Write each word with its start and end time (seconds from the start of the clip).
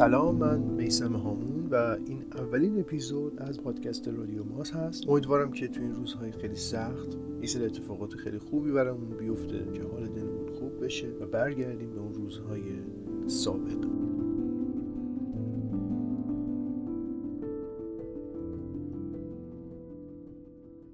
سلام 0.00 0.36
من 0.36 0.58
میسم 0.58 1.12
هامون 1.12 1.66
و 1.70 1.96
این 2.06 2.24
اولین 2.34 2.80
اپیزود 2.80 3.42
از 3.42 3.60
پادکست 3.60 4.08
رادیو 4.08 4.44
ماس 4.44 4.70
هست. 4.70 5.08
امیدوارم 5.08 5.52
که 5.52 5.68
تو 5.68 5.80
این 5.80 5.94
روزهای 5.94 6.32
خیلی 6.32 6.54
سخت 6.54 7.08
یه 7.40 7.46
سری 7.46 7.64
اتفاقات 7.64 8.14
خیلی 8.14 8.38
خوبی 8.38 8.72
برامون 8.72 9.16
بیفته 9.16 9.58
که 9.72 9.82
حال 9.82 10.06
دلمون 10.06 10.48
خوب 10.58 10.84
بشه 10.84 11.08
و 11.20 11.26
برگردیم 11.26 11.92
به 11.92 12.00
اون 12.00 12.14
روزهای 12.14 12.62
سابق. 13.26 13.86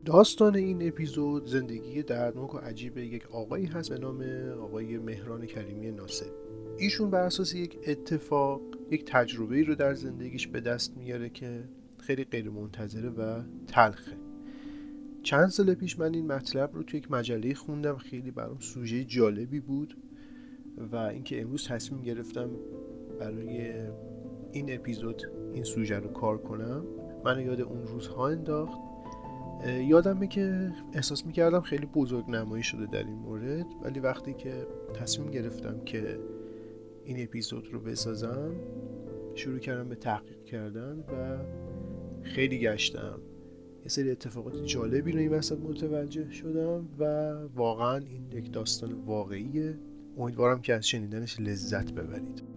داستان 0.04 0.56
این 0.56 0.88
اپیزود 0.88 1.46
زندگی 1.46 2.02
دردناک 2.02 2.54
و 2.54 2.58
عجیب 2.58 2.98
یک 2.98 3.26
آقایی 3.30 3.66
هست 3.66 3.90
به 3.90 3.98
نام 3.98 4.24
آقای 4.62 4.98
مهران 4.98 5.46
کریمی 5.46 5.90
ناصر. 5.90 6.30
ایشون 6.78 7.10
بر 7.10 7.20
اساس 7.20 7.54
یک 7.54 7.78
اتفاق 7.86 8.75
یک 8.90 9.04
تجربه 9.04 9.62
رو 9.62 9.74
در 9.74 9.94
زندگیش 9.94 10.46
به 10.46 10.60
دست 10.60 10.96
میاره 10.96 11.28
که 11.28 11.64
خیلی 11.98 12.24
غیر 12.24 12.50
منتظره 12.50 13.08
و 13.08 13.42
تلخه. 13.66 14.12
چند 15.22 15.48
سال 15.48 15.74
پیش 15.74 15.98
من 15.98 16.14
این 16.14 16.26
مطلب 16.26 16.70
رو 16.74 16.82
توی 16.82 16.98
یک 16.98 17.10
مجله 17.10 17.54
خوندم. 17.54 17.96
خیلی 17.96 18.30
برام 18.30 18.58
سوژه 18.58 19.04
جالبی 19.04 19.60
بود 19.60 19.96
و 20.92 20.96
اینکه 20.96 21.40
امروز 21.40 21.68
تصمیم 21.68 22.02
گرفتم 22.02 22.50
برای 23.20 23.72
این 24.52 24.74
اپیزود 24.74 25.22
این 25.54 25.64
سوژه 25.64 25.98
رو 25.98 26.08
کار 26.08 26.38
کنم. 26.38 26.84
من 27.24 27.40
یاد 27.40 27.60
اون 27.60 27.86
روزها 27.86 28.28
انداخت. 28.28 28.78
یادمه 29.66 30.26
که 30.26 30.72
احساس 30.92 31.26
می‌کردم 31.26 31.60
خیلی 31.60 31.86
بزرگ 31.86 32.30
نمایی 32.30 32.62
شده 32.62 32.86
در 32.86 33.04
این 33.04 33.18
مورد 33.18 33.66
ولی 33.82 34.00
وقتی 34.00 34.34
که 34.34 34.66
تصمیم 34.94 35.30
گرفتم 35.30 35.80
که 35.84 36.18
این 37.06 37.22
اپیزود 37.22 37.68
رو 37.72 37.80
بسازم. 37.80 38.54
شروع 39.34 39.58
کردم 39.58 39.88
به 39.88 39.94
تحقیق 39.94 40.44
کردن 40.44 40.98
و 40.98 41.38
خیلی 42.22 42.58
گشتم. 42.58 43.20
یه 43.82 43.88
سری 43.88 44.10
اتفاقات 44.10 44.64
جالبی 44.64 45.12
رو 45.12 45.18
این 45.18 45.30
وسط 45.30 45.58
متوجه 45.58 46.30
شدم 46.30 46.88
و 46.98 47.32
واقعا 47.54 47.96
این 47.96 48.32
یک 48.32 48.52
داستان 48.52 48.92
واقعیه. 48.92 49.78
امیدوارم 50.18 50.60
که 50.60 50.74
از 50.74 50.88
شنیدنش 50.88 51.40
لذت 51.40 51.92
ببرید. 51.92 52.55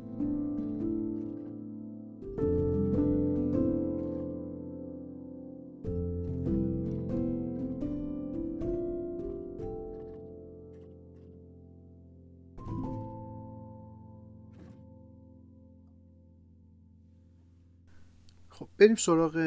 بریم 18.79 18.95
سراغ 18.95 19.37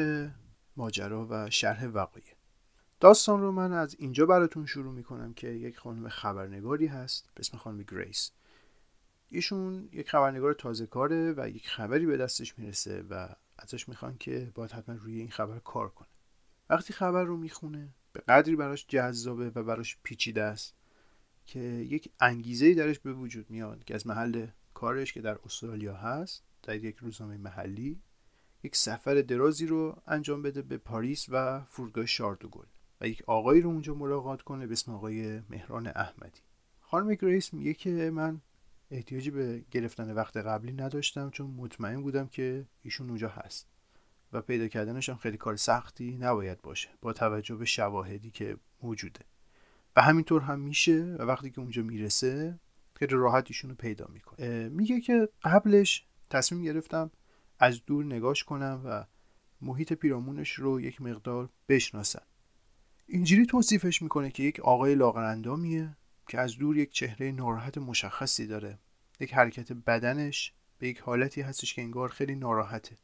ماجرا 0.77 1.27
و 1.29 1.49
شرح 1.49 1.85
وقایع. 1.85 2.25
داستان 2.99 3.41
رو 3.41 3.51
من 3.51 3.73
از 3.73 3.95
اینجا 3.99 4.25
براتون 4.25 4.65
شروع 4.65 4.93
می‌کنم 4.93 5.33
که 5.33 5.47
یک 5.47 5.77
خانم 5.77 6.09
خبرنگاری 6.09 6.87
هست 6.87 7.29
به 7.35 7.39
اسم 7.39 7.57
خانم 7.57 7.83
گریس. 7.83 8.31
ایشون 9.29 9.89
یک 9.91 10.09
خبرنگار 10.09 10.53
تازه 10.53 10.85
کاره 10.85 11.33
و 11.37 11.49
یک 11.49 11.69
خبری 11.69 12.05
به 12.05 12.17
دستش 12.17 12.59
می‌رسه 12.59 13.03
و 13.09 13.29
ازش 13.57 13.89
می‌خوان 13.89 14.17
که 14.17 14.51
باید 14.55 14.71
حتما 14.71 14.95
روی 14.95 15.19
این 15.19 15.29
خبر 15.29 15.59
کار 15.59 15.89
کنه. 15.89 16.07
وقتی 16.69 16.93
خبر 16.93 17.23
رو 17.23 17.37
می‌خونه 17.37 17.89
به 18.13 18.19
قدری 18.19 18.55
براش 18.55 18.85
جذابه 18.87 19.49
و 19.55 19.63
براش 19.63 19.97
پیچیده 20.03 20.43
است 20.43 20.75
که 21.45 21.59
یک 21.59 22.11
انگیزه 22.19 22.73
درش 22.73 22.99
به 22.99 23.13
وجود 23.13 23.49
میاد 23.49 23.83
که 23.83 23.95
از 23.95 24.07
محل 24.07 24.47
کارش 24.73 25.13
که 25.13 25.21
در 25.21 25.37
استرالیا 25.45 25.95
هست 25.95 26.43
در 26.63 26.75
یک 26.75 26.97
روزنامه 26.97 27.37
محلی 27.37 28.01
یک 28.63 28.75
سفر 28.75 29.21
درازی 29.21 29.65
رو 29.65 30.01
انجام 30.07 30.41
بده 30.41 30.61
به 30.61 30.77
پاریس 30.77 31.25
و 31.29 31.61
فرودگاه 31.69 32.05
شاردوگل 32.05 32.65
و 33.01 33.07
یک 33.07 33.23
آقایی 33.27 33.61
رو 33.61 33.69
اونجا 33.69 33.93
ملاقات 33.93 34.41
کنه 34.41 34.67
به 34.67 34.73
اسم 34.73 34.91
آقای 34.91 35.41
مهران 35.49 35.87
احمدی. 35.87 36.41
خانم 36.81 37.13
گریس 37.13 37.53
میگه 37.53 37.73
که 37.73 37.89
من 37.89 38.41
احتیاجی 38.91 39.31
به 39.31 39.63
گرفتن 39.71 40.11
وقت 40.11 40.37
قبلی 40.37 40.71
نداشتم 40.71 41.29
چون 41.29 41.47
مطمئن 41.47 42.01
بودم 42.01 42.27
که 42.27 42.65
ایشون 42.81 43.09
اونجا 43.09 43.29
هست 43.29 43.67
و 44.33 44.41
پیدا 44.41 44.67
کردنش 44.67 45.09
هم 45.09 45.15
خیلی 45.15 45.37
کار 45.37 45.55
سختی 45.55 46.17
نباید 46.17 46.61
باشه 46.61 46.89
با 47.01 47.13
توجه 47.13 47.55
به 47.55 47.65
شواهدی 47.65 48.31
که 48.31 48.57
موجوده. 48.81 49.19
و 49.95 50.01
همینطور 50.01 50.41
هم 50.41 50.59
میشه 50.59 51.03
و 51.03 51.21
وقتی 51.21 51.49
که 51.49 51.59
اونجا 51.59 51.83
می‌رسه 51.83 52.59
خیلی 52.95 53.15
راحت 53.15 53.45
ایشون 53.47 53.69
رو 53.69 53.75
پیدا 53.75 54.07
می‌کنه. 54.13 54.69
میگه 54.69 55.01
که 55.01 55.29
قبلش 55.43 56.05
تصمیم 56.29 56.63
گرفتم 56.63 57.11
از 57.59 57.85
دور 57.85 58.05
نگاش 58.05 58.43
کنم 58.43 58.81
و 58.85 59.05
محیط 59.61 59.93
پیرامونش 59.93 60.51
رو 60.51 60.81
یک 60.81 61.01
مقدار 61.01 61.49
بشناسم. 61.69 62.25
اینجوری 63.07 63.45
توصیفش 63.45 64.01
می‌کنه 64.01 64.31
که 64.31 64.43
یک 64.43 64.59
آقای 64.59 64.95
لاغرندامیه 64.95 65.97
که 66.27 66.39
از 66.39 66.57
دور 66.57 66.77
یک 66.77 66.91
چهره 66.91 67.31
ناراحت 67.31 67.77
مشخصی 67.77 68.47
داره. 68.47 68.79
یک 69.19 69.33
حرکت 69.33 69.73
بدنش 69.73 70.53
به 70.77 70.87
یک 70.87 70.99
حالتی 70.99 71.41
هستش 71.41 71.73
که 71.73 71.81
انگار 71.81 72.09
خیلی 72.09 72.35
ناراحته. 72.35 72.97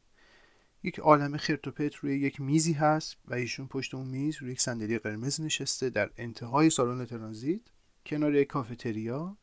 یک 0.82 0.98
عالم 0.98 1.36
خرت 1.36 1.94
روی 1.94 2.18
یک 2.18 2.40
میزی 2.40 2.72
هست 2.72 3.16
و 3.24 3.34
ایشون 3.34 3.66
پشت 3.66 3.94
اون 3.94 4.06
میز 4.06 4.36
روی 4.36 4.52
یک 4.52 4.60
صندلی 4.60 4.98
قرمز 4.98 5.40
نشسته 5.40 5.90
در 5.90 6.10
انتهای 6.16 6.70
سالن 6.70 7.04
ترانزیت 7.04 7.60
کنار 8.06 8.34
یک 8.34 8.48
کافتریا. 8.48 9.36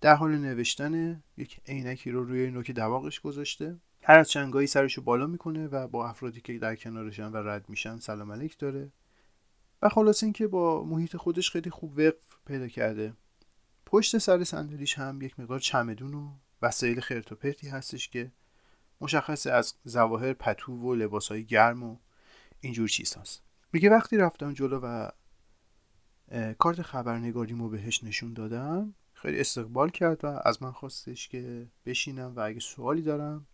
در 0.00 0.14
حال 0.14 0.38
نوشتن 0.38 1.22
یک 1.36 1.60
عینکی 1.66 2.10
رو 2.10 2.24
روی 2.24 2.50
نوک 2.50 2.70
دواقش 2.70 3.20
گذاشته. 3.20 3.80
هر 4.08 4.18
از 4.18 4.30
چنگایی 4.30 4.66
سرشو 4.66 5.02
بالا 5.02 5.26
می‌کنه 5.26 5.66
و 5.66 5.88
با 5.88 6.08
افرادی 6.08 6.40
که 6.40 6.58
در 6.58 6.76
کنارشن 6.76 7.32
و 7.32 7.36
رد 7.36 7.68
میشن 7.68 7.98
سلام 7.98 8.32
علیک 8.32 8.58
داره. 8.58 8.92
و 9.82 9.88
خلاص 9.88 10.22
اینکه 10.22 10.46
با 10.46 10.84
محیط 10.84 11.16
خودش 11.16 11.50
خیلی 11.50 11.70
خوب 11.70 11.98
وقف 11.98 12.38
پیدا 12.46 12.68
کرده. 12.68 13.14
پشت 13.86 14.18
سر 14.18 14.44
صندلیش 14.44 14.98
هم 14.98 15.22
یک 15.22 15.40
مقدار 15.40 15.58
چمدون 15.58 16.14
و 16.14 16.32
وسایل 16.62 17.00
خرت 17.00 17.32
و 17.32 17.34
پرتی 17.34 17.68
هستش 17.68 18.08
که 18.08 18.32
مشخصه 19.00 19.52
از 19.52 19.74
زواهر 19.84 20.32
پتو 20.32 20.72
و 20.72 20.94
لباسهای 20.94 21.44
گرم 21.44 21.82
و 21.82 21.96
اینجور 22.60 22.88
چیز 22.88 23.14
هست 23.14 23.42
میگه 23.72 23.90
وقتی 23.90 24.16
رفتم 24.16 24.52
جلو 24.52 24.80
و 24.82 25.08
کارت 26.58 26.82
خبرنگاریمو 26.82 27.68
بهش 27.68 28.04
نشون 28.04 28.32
دادم 28.32 28.94
خیلی 29.12 29.40
استقبال 29.40 29.90
کرد 29.90 30.24
و 30.24 30.40
از 30.44 30.62
من 30.62 30.72
خواستش 30.72 31.28
که 31.28 31.66
بشینم 31.86 32.36
و 32.36 32.40
اگه 32.40 32.60
سوالی 32.60 33.02
دارم 33.02 33.46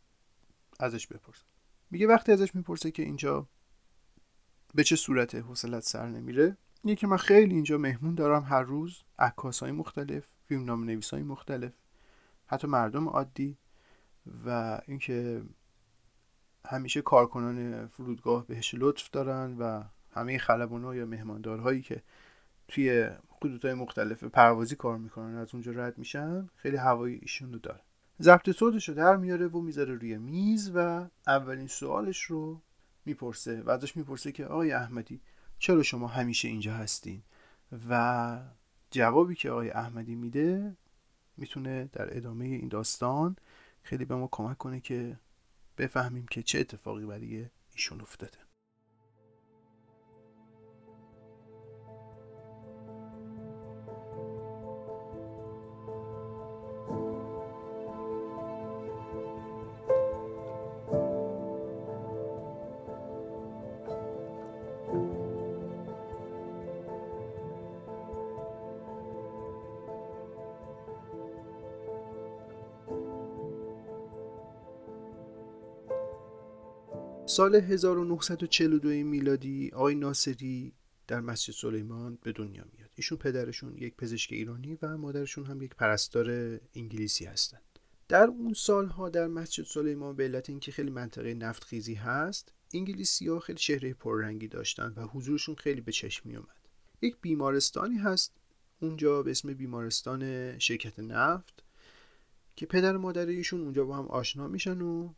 ازش 0.80 1.06
بپرس 1.06 1.42
میگه 1.90 2.06
وقتی 2.06 2.32
ازش 2.32 2.54
می‌پرسه 2.54 2.90
که 2.90 3.02
اینجا 3.02 3.48
به 4.74 4.84
چه 4.84 4.96
صورت 4.96 5.34
حوصلت 5.34 5.82
سر 5.82 6.08
نمیره 6.08 6.56
میگه 6.84 6.96
که 6.96 7.06
من 7.06 7.16
خیلی 7.16 7.54
اینجا 7.54 7.78
مهمون 7.78 8.14
دارم 8.14 8.42
هر 8.42 8.62
روز 8.62 9.02
عکاس 9.18 9.60
های 9.60 9.72
مختلف 9.72 10.26
فیلم 10.48 10.64
نام 10.64 10.84
نویس 10.84 11.10
های 11.10 11.22
مختلف 11.22 11.72
حتی 12.46 12.66
مردم 12.66 13.08
عادی 13.08 13.58
و 14.46 14.80
اینکه 14.86 15.42
همیشه 16.66 17.02
کارکنان 17.02 17.86
فرودگاه 17.86 18.46
بهش 18.46 18.74
لطف 18.78 19.10
دارن 19.10 19.56
و 19.58 19.82
همه 20.10 20.38
خلبان 20.38 20.96
یا 20.96 21.06
مهماندارهایی 21.06 21.82
که 21.82 22.02
توی 22.68 23.10
خطوط 23.28 23.64
مختلف 23.64 24.24
پروازی 24.24 24.76
کار 24.76 24.98
می‌کنن 24.98 25.36
از 25.36 25.48
اونجا 25.52 25.72
رد 25.72 25.98
میشن 25.98 26.48
خیلی 26.56 26.76
هوایی 26.76 27.18
ایشون 27.22 27.52
رو 27.52 27.58
داره 27.58 27.80
ضبط 28.22 28.50
صوتش 28.50 28.88
رو 28.88 28.94
در 28.94 29.16
میاره 29.16 29.46
و 29.46 29.60
می‌ذاره 29.60 29.94
روی 29.94 30.18
میز 30.18 30.70
و 30.74 31.06
اولین 31.26 31.66
سوالش 31.66 32.22
رو 32.22 32.60
می‌پرسه 33.04 33.62
و 33.62 33.70
ازش 33.70 33.96
می‌پرسه 33.96 34.32
که 34.32 34.46
آقای 34.46 34.72
احمدی 34.72 35.20
چرا 35.58 35.82
شما 35.82 36.06
همیشه 36.06 36.48
اینجا 36.48 36.74
هستین؟ 36.74 37.22
و 37.88 38.40
جوابی 38.90 39.34
که 39.34 39.50
آقای 39.50 39.70
احمدی 39.70 40.14
میده 40.14 40.76
می‌تونه 41.36 41.88
در 41.92 42.16
ادامه 42.16 42.44
این 42.44 42.68
داستان 42.68 43.36
خیلی 43.82 44.04
به 44.04 44.14
ما 44.14 44.28
کمک 44.32 44.58
کنه 44.58 44.80
که 44.80 45.18
بفهمیم 45.78 46.26
که 46.26 46.42
چه 46.42 46.60
اتفاقی 46.60 47.06
برای 47.06 47.46
ایشون 47.72 48.00
افتاده. 48.00 48.43
سال 77.34 77.54
1942 77.54 78.88
میلادی 78.88 79.70
آقای 79.74 79.94
ناصری 79.94 80.72
در 81.06 81.20
مسجد 81.20 81.52
سلیمان 81.52 82.18
به 82.22 82.32
دنیا 82.32 82.64
میاد. 82.72 82.90
ایشون 82.96 83.18
پدرشون 83.18 83.76
یک 83.76 83.96
پزشک 83.96 84.32
ایرانی 84.32 84.78
و 84.82 84.96
مادرشون 84.96 85.46
هم 85.46 85.62
یک 85.62 85.74
پرستار 85.74 86.30
انگلیسی 86.74 87.24
هستند. 87.24 87.78
در 88.08 88.26
اون 88.26 88.52
سالها 88.52 89.08
در 89.08 89.26
مسجد 89.26 89.64
سلیمان 89.64 90.16
به 90.16 90.24
علت 90.24 90.50
اینکه 90.50 90.72
خیلی 90.72 90.90
منطقه 90.90 91.34
نفت 91.34 91.64
خیزی 91.64 91.94
هست 91.94 92.52
انگلیسی 92.74 93.28
ها 93.28 93.38
خیلی 93.38 93.58
چهره 93.58 93.94
پررنگی 93.94 94.48
داشتن 94.48 94.92
و 94.96 95.06
حضورشون 95.06 95.54
خیلی 95.54 95.80
به 95.80 95.92
چشم 95.92 96.28
می 96.28 96.36
اومد 96.36 96.68
یک 97.02 97.16
بیمارستانی 97.20 97.96
هست 97.98 98.32
اونجا 98.80 99.22
به 99.22 99.30
اسم 99.30 99.54
بیمارستان 99.54 100.58
شرکت 100.58 100.98
نفت 100.98 101.64
که 102.56 102.66
پدر 102.66 102.96
مادر 102.96 103.26
ایشون 103.26 103.60
اونجا 103.60 103.84
با 103.84 103.96
هم 103.96 104.06
آشنا 104.06 104.48
میشن 104.48 104.80
و 104.80 105.12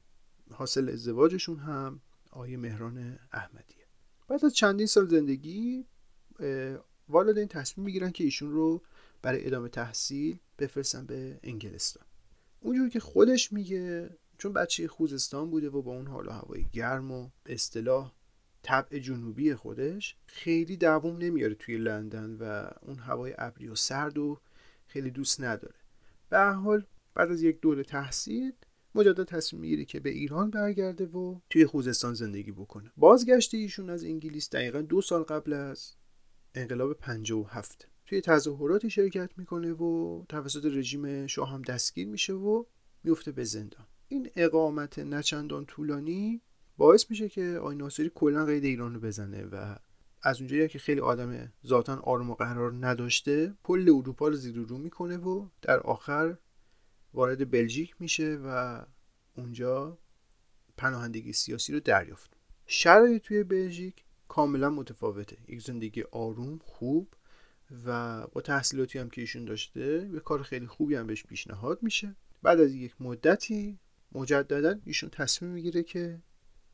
حاصل 0.50 0.88
ازدواجشون 0.88 1.58
هم. 1.58 2.00
آیه 2.36 2.56
مهران 2.56 3.18
احمدیه. 3.32 3.86
بعد 4.28 4.44
از 4.44 4.54
چندین 4.54 4.86
سال 4.86 5.08
زندگی 5.08 5.84
والدین 7.08 7.48
تصمیم 7.48 7.84
می‌گیرن 7.84 8.10
که 8.10 8.24
ایشون 8.24 8.52
رو 8.52 8.82
برای 9.22 9.46
ادامه 9.46 9.68
تحصیل 9.68 10.38
بفرستن 10.58 11.06
به 11.06 11.40
انگلستان. 11.42 12.04
اونجور 12.60 12.88
که 12.88 13.00
خودش 13.00 13.52
میگه 13.52 14.10
چون 14.38 14.52
بچه 14.52 14.88
خوزستان 14.88 15.50
بوده 15.50 15.70
و 15.70 15.82
با 15.82 15.92
اون 15.92 16.06
حال 16.06 16.26
و 16.26 16.30
هوای 16.30 16.66
گرم 16.72 17.10
و 17.10 17.30
اصطلاح 17.46 18.12
طبع 18.62 18.98
جنوبی 18.98 19.54
خودش 19.54 20.16
خیلی 20.26 20.76
دووم 20.76 21.16
نمیاره 21.16 21.54
توی 21.54 21.78
لندن 21.78 22.36
و 22.40 22.70
اون 22.82 22.98
هوای 22.98 23.34
ابری 23.38 23.68
و 23.68 23.74
سرد 23.74 24.18
و 24.18 24.40
خیلی 24.86 25.10
دوست 25.10 25.40
نداره. 25.40 25.78
به 26.28 26.44
حال 26.44 26.86
بعد 27.14 27.30
از 27.30 27.42
یک 27.42 27.60
دوره 27.60 27.82
تحصیل 27.82 28.52
مجدد 28.96 29.24
تصمیم 29.24 29.62
می‌گیره 29.62 29.84
که 29.84 30.00
به 30.00 30.10
ایران 30.10 30.50
برگرده 30.50 31.06
و 31.06 31.40
توی 31.50 31.66
خوزستان 31.66 32.14
زندگی 32.14 32.52
بکنه. 32.52 32.92
بازگشت 32.96 33.54
ایشون 33.54 33.90
از 33.90 34.04
انگلیس 34.04 34.50
دقیقا 34.50 34.80
دو 34.80 35.00
سال 35.00 35.22
قبل 35.22 35.52
از 35.52 35.92
انقلاب 36.54 36.92
57 36.92 37.88
توی 38.06 38.20
تظاهراتی 38.20 38.90
شرکت 38.90 39.30
می‌کنه 39.36 39.72
و 39.72 40.24
توسط 40.28 40.64
رژیم 40.64 41.26
شاه 41.26 41.50
هم 41.50 41.62
دستگیر 41.62 42.08
میشه 42.08 42.32
و 42.32 42.64
میفته 43.04 43.32
به 43.32 43.44
زندان. 43.44 43.86
این 44.08 44.30
اقامت 44.36 44.98
نچندان 44.98 45.66
طولانی 45.66 46.40
باعث 46.76 47.10
میشه 47.10 47.28
که 47.28 47.58
آی 47.62 47.76
ناصری 47.76 48.10
کلا 48.14 48.44
قید 48.44 48.64
ایران 48.64 48.94
رو 48.94 49.00
بزنه 49.00 49.44
و 49.44 49.76
از 50.22 50.38
اونجایی 50.38 50.68
که 50.68 50.78
خیلی 50.78 51.00
آدم 51.00 51.52
ذاتا 51.66 51.96
آروم 51.96 52.30
و 52.30 52.34
قرار 52.34 52.86
نداشته 52.86 53.54
کل 53.62 53.90
اروپا 53.94 54.28
رو 54.28 54.34
زیر 54.34 54.56
رو 54.56 54.78
می‌کنه 54.78 55.16
و 55.16 55.48
در 55.62 55.80
آخر 55.80 56.36
وارد 57.14 57.50
بلژیک 57.50 57.94
میشه 57.98 58.38
و 58.44 58.82
اونجا 59.36 59.98
پناهندگی 60.76 61.32
سیاسی 61.32 61.72
رو 61.72 61.80
دریافت. 61.80 62.36
شرایط 62.66 63.22
توی 63.22 63.44
بلژیک 63.44 64.04
کاملا 64.28 64.70
متفاوته. 64.70 65.36
یک 65.48 65.62
زندگی 65.62 66.02
آروم 66.02 66.58
خوب 66.58 67.14
و 67.86 68.26
با 68.26 68.40
تحصیلاتی 68.40 68.98
هم 68.98 69.10
که 69.10 69.20
ایشون 69.20 69.44
داشته 69.44 70.10
یه 70.12 70.20
کار 70.20 70.42
خیلی 70.42 70.66
خوبی 70.66 70.94
هم 70.94 71.06
بهش 71.06 71.24
پیشنهاد 71.24 71.82
میشه. 71.82 72.16
بعد 72.42 72.60
از 72.60 72.74
یک 72.74 72.94
مدتی 73.00 73.78
مجددا 74.12 74.74
ایشون 74.84 75.10
تصمیم 75.10 75.50
می‌گیره 75.50 75.82
که 75.82 76.22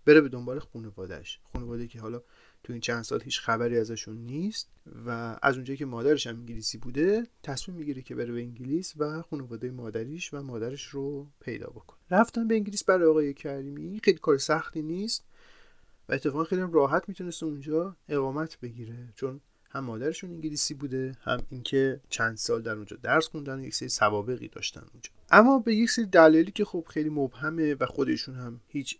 بره 0.04 0.20
به 0.20 0.28
دنبال 0.28 0.58
خانوادهش 0.58 1.40
خانواده 1.52 1.86
که 1.86 2.00
حالا 2.00 2.22
تو 2.64 2.72
این 2.72 2.80
چند 2.80 3.02
سال 3.02 3.22
هیچ 3.22 3.40
خبری 3.40 3.78
ازشون 3.78 4.16
نیست 4.16 4.68
و 5.06 5.38
از 5.42 5.54
اونجایی 5.54 5.76
که 5.76 5.86
مادرش 5.86 6.26
هم 6.26 6.36
انگلیسی 6.36 6.78
بوده 6.78 7.26
تصمیم 7.42 7.78
می‌گیره 7.78 8.02
که 8.02 8.14
بره 8.14 8.32
به 8.32 8.40
انگلیس 8.40 8.94
و 8.96 9.22
خانواده 9.22 9.70
مادریش 9.70 10.34
و 10.34 10.42
مادرش 10.42 10.84
رو 10.84 11.26
پیدا 11.40 11.66
بکنه. 11.66 11.98
رفتن 12.10 12.48
به 12.48 12.54
انگلیس 12.54 12.84
برای 12.84 13.08
آقای 13.08 13.34
کریمی 13.34 14.00
خیلی 14.04 14.18
کار 14.18 14.38
سختی 14.38 14.82
نیست 14.82 15.24
و 16.08 16.12
اتفاقا 16.12 16.44
خیلی 16.44 16.62
راحت 16.72 17.08
می‌تونست 17.08 17.42
اونجا 17.42 17.96
اقامت 18.08 18.60
بگیره 18.60 19.08
چون 19.14 19.40
هم 19.70 19.84
مادرشون 19.84 20.30
انگلیسی 20.30 20.74
بوده 20.74 21.16
هم 21.22 21.42
اینکه 21.50 22.00
چند 22.08 22.36
سال 22.36 22.62
در 22.62 22.74
اونجا 22.74 22.96
درس 23.02 23.28
خوندن 23.28 23.60
و 23.60 23.64
یک 23.64 23.74
سری 23.74 23.88
سوابقی 23.88 24.48
داشتن 24.48 24.80
اونجا. 24.80 25.10
اما 25.30 25.58
به 25.58 25.74
یک 25.74 25.90
سری 25.90 26.06
دلایلی 26.06 26.50
که 26.50 26.64
خب 26.64 26.86
خیلی 26.88 27.10
مبهمه 27.10 27.74
و 27.74 27.86
خودشون 27.86 28.34
هم 28.34 28.60
هیچ 28.68 28.98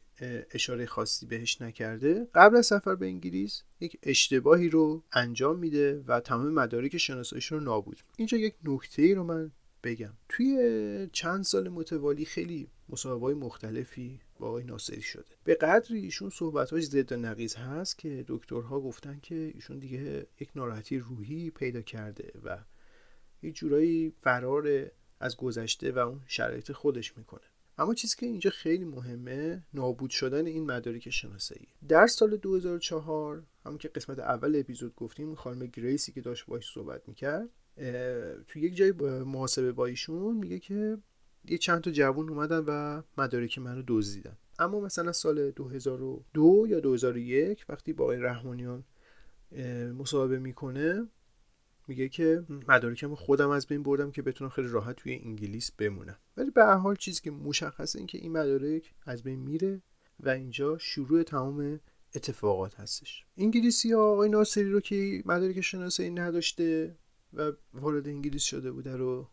اشاره 0.51 0.87
خاصی 0.87 1.27
بهش 1.27 1.63
نکرده. 1.63 2.29
قبل 2.35 2.57
از 2.57 2.67
سفر 2.67 2.95
به 2.95 3.07
انگلیس 3.07 3.63
یک 3.81 3.99
اشتباهی 4.03 4.69
رو 4.69 5.03
انجام 5.13 5.59
میده 5.59 6.05
و 6.07 6.21
تمام 6.21 6.53
مدارک 6.53 6.99
شناساییش 6.99 7.53
رو 7.53 7.61
نابود. 7.61 8.03
اینجا 8.17 8.39
یک 8.39 8.55
نکته 8.65 9.03
ای 9.03 9.15
رو 9.15 9.25
من 9.25 9.53
بگم. 9.83 10.13
توی 10.29 11.09
چند 11.13 11.45
سال 11.45 11.69
متوالی 11.69 12.25
خیلی 12.25 12.69
مصاحبه 12.89 13.35
مختلفی 13.35 14.21
با 14.39 14.49
آقای 14.49 14.65
ناصری 14.65 15.03
شده. 15.03 15.25
به 15.45 15.55
قدری 15.55 15.99
ایشون 15.99 16.31
صحبتاش 16.31 16.85
ضد 16.85 17.15
نقیز 17.15 17.55
هست 17.55 17.99
که 17.99 18.25
دکترها 18.29 18.81
گفتن 18.81 19.19
که 19.23 19.53
ایشون 19.55 19.79
دیگه 19.79 20.27
یک 20.41 20.51
ناراحتی 20.57 20.99
روحی 20.99 21.51
پیدا 21.51 21.83
کرده 21.83 22.33
و 22.45 22.59
یه 23.43 23.53
جورایی 23.53 24.13
فرار 24.23 24.91
از 25.21 25.37
گذشته 25.37 25.93
و 25.93 25.99
اون 25.99 26.21
شرایط 26.27 26.73
خودش 26.73 27.19
می‌کنه. 27.19 27.52
اما 27.79 27.95
چیزی 27.95 28.17
که 28.19 28.27
اینجا 28.27 28.51
خیلی 28.51 28.85
مهمه 28.85 29.63
نابود 29.75 30.11
شدن 30.11 30.47
این 30.47 30.67
مدارک 30.67 31.11
شناسایی. 31.11 31.69
در 31.89 32.07
سال 32.07 32.37
2004 32.37 33.43
همون 33.67 33.79
که 33.79 33.89
قسمت 33.89 34.19
اول 34.19 34.57
اپیزود 34.57 34.95
گفتیم 34.95 35.35
خانم 35.35 35.67
گریسی 35.67 36.13
که 36.13 36.21
داشت 36.21 36.47
باش 36.47 36.73
صحبت 36.73 37.09
می‌کرد 37.09 37.49
تو 38.49 38.59
یک 38.59 38.77
جای 38.77 38.93
محاسبه 39.25 39.73
با 39.73 39.87
ایشون 39.87 40.37
میگه 40.37 40.59
که 40.59 40.99
یه 41.45 41.59
چند 41.59 41.81
تا 41.81 41.91
جوون 41.91 42.29
اومدن 42.29 42.65
و 42.67 43.03
مدارک 43.19 43.59
منو 43.59 43.83
دزدیدن. 43.89 44.37
اما 44.59 44.81
مثلا 44.81 45.13
سال 45.13 45.51
2002 45.51 46.67
یا 46.69 46.81
2001 46.81 47.65
وقتی 47.69 47.93
با 47.93 48.05
آقای 48.05 48.19
رحمانیان 48.19 48.85
مصاحبه 49.99 50.39
می‌کنه 50.39 51.09
میگه 51.87 52.09
که 52.09 52.45
مدارکم 52.69 53.15
خودم 53.15 53.51
از 53.51 53.67
بین 53.67 53.83
بردم 53.83 54.11
که 54.11 54.23
بتونم 54.23 54.51
خیلی 54.51 54.69
راحت 54.69 54.97
توی 54.97 55.21
انگلیس 55.25 55.73
بمونم. 55.73 56.19
ولی 56.37 56.51
به 56.51 56.65
هر 56.65 56.75
حال 56.77 56.97
چیزی 56.97 57.21
که 57.21 57.31
مشخصه 57.31 57.99
این 57.99 58.07
که 58.07 58.19
این 58.19 58.33
مدارک 58.33 58.95
از 59.07 59.23
بین 59.23 59.39
میره 59.39 59.83
و 60.21 60.29
اینجا 60.29 60.79
شروع 60.79 61.23
تمام 61.23 61.81
اتفاقات 62.15 62.81
هستش. 62.81 63.27
انگلیسی 63.37 63.93
ها 63.93 64.13
آقای 64.13 64.29
ناصری 64.29 64.71
رو 64.71 64.81
که 64.81 65.23
مدارک 65.27 65.61
شناسایی 65.61 66.11
نداشته 66.11 66.97
و 67.33 67.53
وارد 67.75 68.09
انگلیس 68.09 68.43
شده 68.43 68.73
بوده 68.73 68.97
رو 68.97 69.29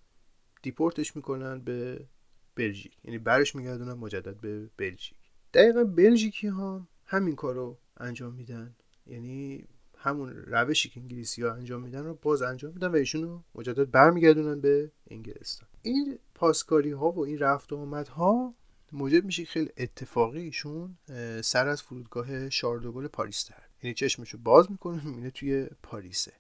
دیپورتش 0.62 1.16
می‌کنن 1.16 1.60
به 1.60 2.08
بلژیک. 2.56 2.98
یعنی 3.04 3.18
برش 3.18 3.56
میگردونن 3.56 3.94
مجدد 3.94 4.42
به 4.42 4.70
بلژیک. 4.78 5.18
دقیقا 5.54 5.84
بلژیکی 5.84 6.48
ها 6.48 6.88
همین 7.06 7.36
کار 7.36 7.56
رو 7.56 7.78
انجام 7.98 8.34
میدن. 8.34 8.76
یعنی 9.06 9.68
همون 10.02 10.30
روشی 10.30 10.90
که 10.90 11.00
انگلیسی 11.00 11.44
ها 11.44 11.54
انجام 11.54 11.82
میدن 11.82 12.04
رو 12.04 12.14
باز 12.22 12.42
انجام 12.42 12.74
میدن 12.74 12.88
و 12.88 12.96
ایشون 12.96 13.24
رو 13.24 13.44
مجدد 13.56 13.92
برمیگردونن 13.92 14.62
به 14.62 14.92
انگلستان. 15.08 15.70
این 15.82 16.20
پاسکاری 16.36 16.92
ها 16.92 17.12
و 17.12 17.26
این 17.26 17.40
رفت 17.40 17.74
و 17.74 17.78
آمد 17.78 18.08
ها 18.08 18.54
موجب 18.92 19.26
میشه 19.26 19.46
خیلی 19.46 19.70
اتفاقی 19.78 20.42
ایشون 20.42 20.98
سر 21.42 21.68
از 21.68 21.82
فرودگاه 21.82 22.50
شارل 22.50 22.79
دوگل 22.79 23.08
پاریس 23.08 23.50
در. 23.50 23.64
یعنی 23.84 23.94
چشمشو 23.94 24.38
باز 24.38 24.72
می‌کنه 24.72 25.06
می‌بینه 25.06 25.32
توی 25.32 25.68
پاریسه. 25.84 26.34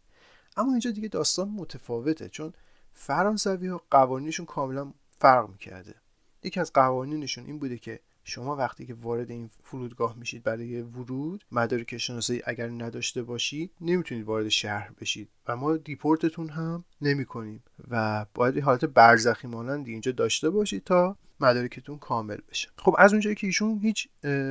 اما 0.57 0.71
اینجا 0.71 0.91
دیگه 0.91 1.07
داستان 1.07 1.49
متفاوته 1.49 2.29
چون 2.29 2.53
فرانسوی 2.93 3.67
ها 3.67 3.81
قوانینشون 3.91 4.45
کاملا 4.45 4.93
فرق 5.17 5.49
می‌کرده. 5.49 5.95
یکی 6.43 6.59
از 6.59 6.73
قوانینشون 6.73 7.45
این 7.45 7.59
بوده 7.59 7.77
که 7.77 7.99
شما 8.29 8.55
وقتی 8.55 8.86
که 8.86 8.93
وارد 8.93 9.31
این 9.31 9.50
فرودگاه 9.63 10.15
میشید 10.17 10.43
برای 10.43 10.81
ورود 10.81 11.43
مدارک 11.51 11.98
شناسایی 11.98 12.41
اگر 12.45 12.69
نداشته 12.69 13.24
باشید 13.24 13.71
نمی‌تونید 13.81 14.25
وارد 14.25 14.50
شهر 14.50 14.91
بشید 15.01 15.29
و 15.48 15.55
ما 15.55 15.77
deport 15.77 16.25
تون 16.25 16.49
هم 16.50 16.83
نمی‌کنیم 17.01 17.63
و 17.91 18.25
باید 18.33 18.59
حالت 18.59 18.86
برزخی 18.86 19.48
مانندی 19.48 19.91
اینجا 19.91 20.12
داشته 20.12 20.50
باشید 20.50 20.83
تا 20.83 21.17
مدارکتون 21.39 21.98
کامل 21.98 22.38
بشه. 22.50 22.69
خب 22.77 22.95
از 22.98 23.13
اونجایی 23.13 23.36
که 23.36 23.48
ایشون 23.48 23.79
هیچ 23.79 24.07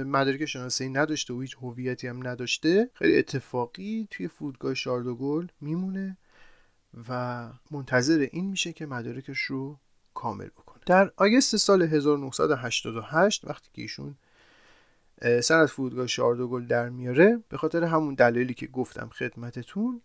مدارک 0.06 0.44
شناسایی 0.44 0.90
نداشته 0.90 1.35
و 1.35 1.40
هیچ 1.40 1.56
هویتی 1.61 2.08
هم 2.08 2.26
نداشته 2.26 2.90
خیلی 2.94 3.18
اتفاقی 3.18 4.08
توی 4.11 4.28
فرودگاه 4.28 4.75
شاردوگل 4.75 5.47
میمونه 5.61 6.16
و 7.08 7.49
منتظر 7.70 8.28
این 8.32 8.50
میشه 8.50 8.73
که 8.73 8.87
مدارکش 8.87 9.38
رو 9.38 9.78
کامل 10.14 10.47
بکنه. 10.47 10.67
در 10.88 11.12
آگست 11.16 11.57
سال 11.57 11.83
1988 11.83 13.45
وقتی 13.45 13.71
که 13.73 13.83
ایشون 13.83 14.16
سر 15.42 15.59
از 15.59 15.73
فرودگاه 15.73 16.07
شاردوگل 16.07 16.66
در 16.66 16.88
میاره 16.88 17.42
به 17.49 17.57
خاطر 17.57 17.85
همون 17.85 18.14
دلیلی 18.14 18.54
که 18.54 18.66
گفتم 18.66 19.09
خدمتتون 19.09 20.02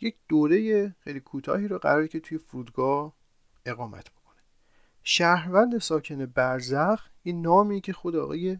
یک 0.00 0.16
دوره 0.28 0.88
خیلی 1.00 1.20
کوتاهی 1.20 1.68
رو 1.68 1.78
قراره 1.78 2.08
که 2.08 2.20
توی 2.20 2.38
فرودگاه 2.38 3.12
اقامت 3.66 4.10
بکنه. 4.10 4.40
شهروند 5.02 5.78
ساکن 5.78 6.26
برزخ 6.26 7.08
این 7.22 7.42
نامی 7.42 7.80
که 7.80 7.92
خود 7.92 8.16
آقای 8.16 8.58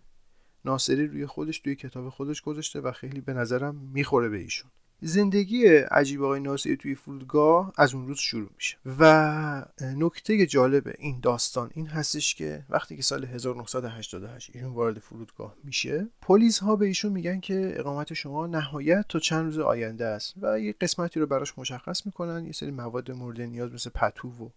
ناصری 0.65 1.07
روی 1.07 1.27
خودش 1.27 1.59
توی 1.59 1.75
کتاب 1.75 2.09
خودش 2.09 2.43
گذاشته 2.43 2.81
و 2.81 2.93
خیلی 2.93 3.21
به 3.21 3.33
نظرم 3.33 3.75
می‌خوره 3.75 4.29
به 4.29 4.39
ایشون. 4.39 4.71
زندگی 5.01 5.67
عجیب 5.67 6.23
آقای 6.23 6.41
ناصری 6.41 6.77
توی 6.77 6.95
فرودگاه 6.95 7.73
از 7.77 7.95
اون 7.95 8.07
روز 8.07 8.19
شروع 8.19 8.51
میشه. 8.57 8.77
و 9.01 9.65
نکته 9.97 10.47
جالب 10.47 10.95
این 10.99 11.21
داستان 11.23 11.71
این 11.75 11.87
هستش 11.87 12.35
که 12.35 12.65
وقتی 12.69 12.97
که 12.97 13.03
سال 13.03 13.25
1988 13.25 14.51
ایشون 14.55 14.73
وارد 14.73 14.99
فرودگاه 14.99 15.57
میشه 15.65 16.09
پلیس 16.23 16.59
ها 16.59 16.77
به 16.77 16.87
ایشون 16.87 17.13
میگن 17.13 17.41
که 17.41 17.75
اقامت 17.77 18.15
شما 18.15 18.47
نهایت 18.47 19.05
تا 19.09 19.19
چند 19.19 19.45
روز 19.45 19.59
آینده 19.59 20.07
است 20.07 20.35
و 20.43 20.61
یه 20.61 20.75
قسمتی 20.81 21.21
رو 21.21 21.27
براش 21.27 21.59
مشخص 21.59 22.07
می‌کنن 22.07 22.47
یه 22.47 22.53
سری 22.53 22.71
مواد 22.71 23.11
مورد 23.11 23.41
نیاز 23.41 23.73
مثل 23.73 23.91
پتو 23.91 24.29
و 24.29 24.49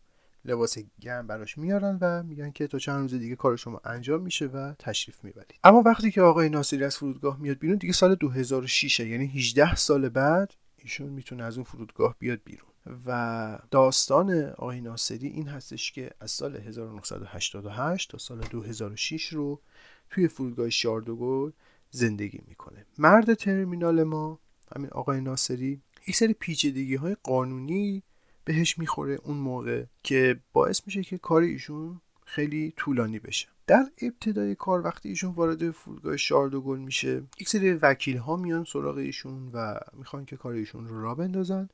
لباس 0.46 0.78
گرم 1.02 1.28
براش 1.28 1.58
میارن 1.58 1.98
و 2.02 2.24
میگن 2.24 2.52
که 2.52 2.68
تا 2.68 2.80
چند 2.80 3.02
روز 3.02 3.14
دیگه 3.14 3.36
کار 3.36 3.56
شما 3.56 3.82
انجام 3.86 4.22
میشه 4.22 4.46
و 4.46 4.74
تشریف 4.80 5.24
می‌برید. 5.24 5.60
اما 5.64 5.82
وقتی 5.86 6.12
که 6.12 6.22
آقای 6.22 6.50
ناصری 6.50 6.84
از 6.84 6.98
فرودگاه 6.98 7.40
میاد 7.40 7.60
بیرون 7.60 7.78
دیگه 7.78 7.94
سال 7.94 8.16
2006 8.16 9.00
یعنی 9.00 9.28
18 9.28 9.76
سال 9.76 10.10
بعد 10.10 10.54
ایشون 10.78 11.10
می‌تونه 11.10 11.44
از 11.44 11.58
اون 11.58 11.64
فرودگاه 11.64 12.16
بیاد 12.20 12.40
بیرون. 12.46 12.72
و 13.06 13.60
داستان 13.72 14.44
آقای 14.44 14.82
ناصری 14.82 15.28
این 15.28 15.48
هستش 15.48 15.92
که 15.92 16.12
از 16.20 16.32
سال 16.32 16.56
1988 16.56 18.12
تا 18.12 18.18
سال 18.18 18.40
2006 18.40 19.28
رو 19.28 19.62
توی 20.10 20.28
فرودگاه 20.28 20.70
شاردوگل 20.70 21.52
زندگی 21.90 22.42
می‌کنه. 22.48 22.86
مرد 22.98 23.34
ترمینال 23.34 24.04
ما 24.04 24.40
همین 24.76 24.90
آقای 24.90 25.22
ناصری 25.22 25.82
یک 26.08 26.16
سری 26.16 26.34
پیچیدگی 26.34 26.96
های 26.96 27.16
قانونی 27.24 28.04
بهش 28.52 28.78
می‌خوره 28.78 29.20
اون 29.24 29.38
موقع 29.38 29.84
که 30.04 30.40
باعث 30.54 30.82
میشه 30.86 31.04
که 31.04 31.18
کار 31.18 31.42
ایشون 31.42 32.02
خیلی 32.26 32.74
طولانی 32.78 33.20
بشه. 33.20 33.48
در 33.68 33.86
ابتدای 34.02 34.56
کار 34.56 34.82
وقتی 34.82 35.10
ایشون 35.10 35.32
وارد 35.32 35.72
فرودگاه 35.72 36.18
شاردوگل 36.18 36.80
میشه 36.80 37.24
یک 37.40 37.50
سری 37.50 37.74
وکیل 37.74 38.18
ها 38.18 38.36
میان 38.36 38.64
سراغ 38.64 38.98
ایشون 38.98 39.52
و 39.54 39.80
می‌خوان 39.94 40.26
که 40.26 40.38
کار 40.38 40.54
ایشون 40.54 40.88
رو 40.88 41.02
را 41.02 41.16
بندازن. 41.16 41.70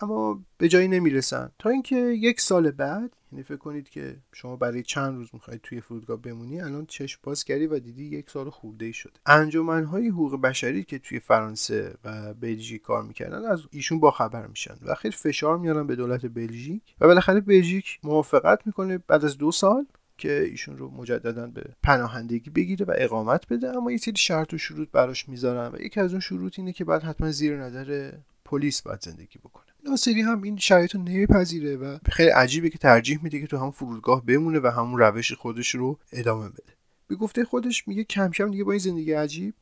اما 0.00 0.44
به 0.58 0.68
جایی 0.68 0.88
نمی‌رسن. 0.88 1.50
تا 1.58 1.70
اینکه 1.70 1.96
یک 1.96 2.40
سال 2.40 2.70
بعد 2.70 3.16
یعنی 3.32 3.42
فکر 3.42 3.56
کنید 3.56 3.88
که 3.88 4.16
شما 4.32 4.56
برای 4.56 4.82
چند 4.82 5.16
روز 5.16 5.28
می‌خواید 5.32 5.60
توی 5.62 5.80
فرودگاه 5.80 6.22
بمونی 6.22 6.60
الان 6.60 6.86
چشم 6.86 7.20
باز 7.22 7.44
کردی 7.44 7.66
و 7.66 7.78
دیدی 7.78 8.04
یک 8.04 8.30
سال 8.30 8.50
خورده 8.50 8.86
ای 8.86 8.92
شده. 8.92 9.12
انجمنهای 9.26 10.08
حقوق 10.08 10.40
بشری 10.40 10.84
که 10.84 10.98
توی 10.98 11.20
فرانسه 11.20 11.94
و 12.04 12.34
بلژیک 12.34 12.82
کار 12.82 13.02
می‌کردن 13.02 13.44
از 13.44 13.60
ایشون 13.70 14.00
با 14.00 14.10
خبر 14.10 14.46
میشن 14.46 14.74
و 14.82 14.94
خیلی 14.94 15.14
فشار 15.14 15.58
میارن 15.58 15.86
به 15.86 15.96
دولت 15.96 16.26
بلژیک 16.26 16.82
و 17.00 17.06
بالاخره 17.06 17.40
بلژیک 17.40 17.98
موافقت 18.02 18.66
می‌کنه 18.66 18.98
بعد 18.98 19.24
از 19.24 19.38
دو 19.38 19.52
سال 19.52 19.86
که 20.18 20.42
ایشون 20.42 20.78
رو 20.78 20.90
مجددا 20.90 21.46
به 21.46 21.64
پناهندگی 21.82 22.50
بگیره 22.50 22.86
و 22.86 22.92
اقامت 22.96 23.48
بده. 23.48 23.76
اما 23.76 23.92
یه 23.92 23.96
سری 23.96 24.16
شرط 24.16 24.54
و 24.54 24.58
شروط 24.58 24.88
براش 24.90 25.28
می‌ذارن 25.28 25.74
و 25.74 25.80
یکی 25.80 26.00
از 26.00 26.12
اون 26.12 26.20
شروط 26.20 26.58
اینه 26.58 26.72
که 26.72 26.84
بعد 26.84 27.02
حتما 27.02 27.30
زیر 27.30 27.56
نظر 27.56 28.12
پلیس 28.48 28.82
باید 28.82 29.00
زندگی 29.00 29.38
بکنه. 29.38 29.64
ناصری 29.84 30.20
هم 30.20 30.42
این 30.42 30.56
شرایط 30.56 30.94
رو 30.94 31.02
نمیپذیره 31.02 31.76
و 31.76 31.98
خیلی 32.12 32.30
عجیبه 32.30 32.70
که 32.70 32.78
ترجیح 32.78 33.18
میده 33.22 33.40
که 33.40 33.46
تو 33.46 33.56
همون 33.56 33.70
فرودگاه 33.70 34.26
بمونه 34.26 34.60
و 34.60 34.66
همون 34.66 35.00
روش 35.00 35.32
خودش 35.32 35.74
رو 35.74 35.98
ادامه 36.12 36.48
بده. 36.48 36.72
به 37.08 37.14
گفته 37.16 37.44
خودش 37.44 37.88
میگه 37.88 38.04
کم 38.04 38.30
کم 38.30 38.50
دیگه 38.50 38.64
با 38.64 38.72
این 38.72 38.78
زندگی 38.78 39.12
عجیب 39.12 39.54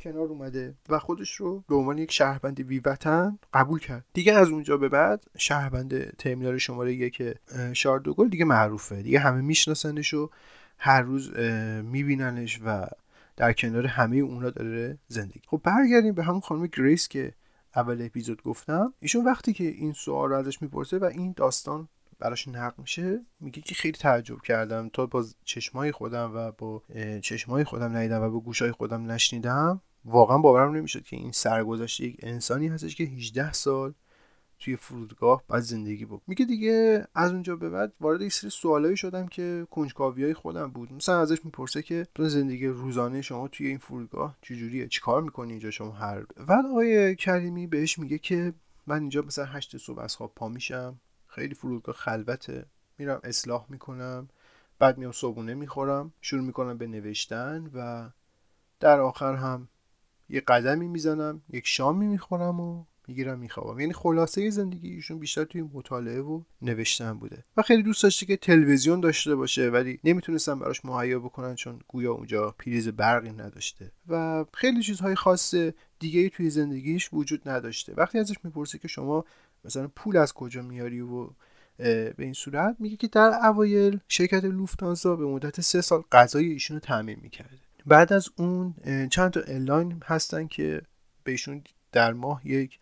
کنار 0.00 0.28
اومده 0.28 0.74
و 0.88 0.98
خودش 0.98 1.34
رو 1.34 1.64
به 1.68 1.74
عنوان 1.74 1.98
یک 1.98 2.12
شهروند 2.12 2.66
بی 2.66 2.78
وطن 2.78 3.38
قبول 3.54 3.80
کرد. 3.80 4.04
دیگه 4.12 4.32
از 4.32 4.48
اونجا 4.48 4.76
به 4.76 4.88
بعد 4.88 5.24
شهروند 5.38 6.16
ترمینال 6.16 6.58
شماره 6.58 6.94
یک 6.94 7.22
شارل 7.72 8.00
دوگل 8.00 8.28
دیگه 8.28 8.44
معروفه. 8.44 9.02
دیگه 9.02 9.18
همه 9.18 9.40
میشناسنش 9.40 10.14
و 10.14 10.30
هر 10.78 11.02
روز 11.02 11.36
میبیننش 11.84 12.60
و 12.64 12.86
در 13.36 13.52
کنار 13.52 13.86
همه 13.86 14.16
اونا 14.16 14.50
داره 14.50 14.98
زندگی. 15.08 15.40
خب 15.46 15.60
برگردیم 15.64 16.14
به 16.14 16.24
همون 16.24 16.40
خانم 16.40 16.66
گریس 16.66 17.08
که 17.08 17.34
اول 17.76 18.02
اپیزود 18.02 18.42
گفتم 18.42 18.94
ایشون 19.00 19.24
وقتی 19.24 19.52
که 19.52 19.64
این 19.64 19.92
سوال 19.92 20.28
رو 20.30 20.36
ازش 20.36 20.62
می‌پرسه 20.62 20.98
و 20.98 21.04
این 21.04 21.34
داستان 21.36 21.88
براش 22.18 22.48
نقل 22.48 22.74
میشه 22.78 23.20
میگه 23.40 23.62
که 23.62 23.74
خیلی 23.74 23.98
تعجب 23.98 24.40
کردم. 24.40 24.88
تا 24.88 25.06
با 25.06 25.24
چشمای 25.44 25.92
خودم 25.92 26.32
و 26.34 26.52
با 26.52 26.82
چشمای 27.22 27.64
خودم 27.64 27.96
ندیدم 27.96 28.22
و 28.22 28.30
با 28.30 28.40
گوشای 28.40 28.72
خودم 28.72 29.10
نشنیدم 29.10 29.80
واقعا 30.04 30.38
باورم 30.38 30.76
نمی‌شد 30.76 31.02
که 31.02 31.16
این 31.16 31.32
سرگذشت 31.32 32.00
یک 32.00 32.16
انسانی 32.22 32.68
هستش 32.68 32.96
که 32.96 33.04
18 33.04 33.52
سال 33.52 33.94
توی 34.64 34.76
فرودگاه 34.76 35.42
بعد 35.48 35.60
زندگی 35.60 36.04
بود 36.04 36.22
میگه 36.26 36.44
دیگه 36.44 37.06
از 37.14 37.32
اونجا 37.32 37.56
به 37.56 37.70
بعد 37.70 37.92
وارد 38.00 38.22
یه 38.22 38.28
سری 38.28 38.50
سوالایی 38.50 38.96
شدم 38.96 39.26
که 39.26 39.66
کنجکاوی 39.70 40.34
خودم 40.34 40.70
بود. 40.70 40.92
مثلا 40.92 41.20
ازش 41.20 41.44
می‌پرسه 41.44 41.82
که 41.82 42.06
زندگی 42.18 42.66
روزانه 42.66 43.22
شما 43.22 43.48
توی 43.48 43.66
این 43.66 43.78
فرودگاه 43.78 44.36
چجوریه؟ 44.42 44.88
چیکار 44.88 45.22
می‌کنی 45.22 45.50
اینجا 45.50 45.70
شما 45.70 45.90
هر 45.90 46.24
بعد 46.46 46.66
آقای 46.66 47.16
کریمی 47.16 47.66
بهش 47.66 47.98
میگه 47.98 48.18
که 48.18 48.54
من 48.86 49.00
اینجا 49.00 49.22
مثلا 49.22 49.44
هشت 49.44 49.76
صبح 49.76 50.00
از 50.00 50.16
خواب 50.16 50.32
پا 50.36 50.48
میشم. 50.48 51.00
خیلی 51.26 51.54
فرودگاه 51.54 51.94
خلوته. 51.94 52.66
میرم 52.98 53.20
اصلاح 53.24 53.66
می‌کنم. 53.68 54.28
بعد 54.78 54.98
میام 54.98 55.12
صبحونه 55.12 55.54
می‌خورم. 55.54 56.12
شروع 56.20 56.42
می‌کنم 56.42 56.78
به 56.78 56.86
نوشتن 56.86 57.70
و 57.74 58.10
در 58.80 59.00
آخر 59.00 59.34
هم 59.34 59.68
یه 60.28 60.40
قدمی 60.40 60.88
می‌زنم 60.88 61.42
یک 61.50 61.66
شامی 61.66 62.06
می‌خورم 62.06 62.60
و 62.60 62.84
می‌گیرم 63.08 63.38
میخوابم. 63.38 63.80
یعنی 63.80 63.92
خلاصه 63.92 64.50
زندگی 64.50 64.88
ایشون 64.88 65.18
بیشتر 65.18 65.44
توی 65.44 65.62
مطالعه 65.62 66.20
و 66.20 66.42
نوشتن 66.62 67.12
بوده. 67.12 67.44
و 67.56 67.62
خیلی 67.62 67.82
دوست 67.82 68.02
داشته 68.02 68.26
که 68.26 68.36
تلویزیون 68.36 69.00
داشته 69.00 69.34
باشه 69.36 69.68
ولی 69.70 70.00
نمی‌تونستن 70.04 70.58
براش 70.58 70.84
مهیا 70.84 71.18
بکنن 71.18 71.54
چون 71.54 71.80
گویا 71.88 72.12
اونجا 72.12 72.54
پریز 72.58 72.88
برقی 72.88 73.30
نداشته. 73.30 73.92
و 74.08 74.44
خیلی 74.54 74.82
چیزهای 74.82 75.14
خاص 75.14 75.54
دیگه 75.98 76.28
توی 76.28 76.50
زندگیش 76.50 77.08
وجود 77.12 77.48
نداشته. 77.48 77.94
وقتی 77.94 78.18
ازش 78.18 78.36
می‌پرسه 78.44 78.78
که 78.78 78.88
شما 78.88 79.24
مثلا 79.64 79.88
پول 79.96 80.16
از 80.16 80.32
کجا 80.32 80.62
میاری 80.62 81.00
و 81.00 81.28
به 81.78 82.14
این 82.18 82.32
صورت 82.32 82.76
میگه 82.78 82.96
که 82.96 83.08
در 83.08 83.38
اوایل 83.42 84.00
شرکت 84.08 84.44
لوفتانزا 84.44 85.16
به 85.16 85.26
مدت 85.26 85.60
سه 85.60 85.80
سال 85.80 86.02
غذای 86.12 86.46
ایشون 86.48 86.76
رو 86.76 86.80
تعمین 86.80 87.18
می‌کرده. 87.22 87.58
بعد 87.86 88.12
از 88.12 88.28
اون 88.36 88.74
چند 89.10 89.30
تا 89.30 89.40
الاین 89.40 90.02
هستن 90.04 90.46
که 90.46 90.82
بهشون 91.24 91.62
در 91.92 92.12
ماه 92.12 92.46
یک 92.46 92.78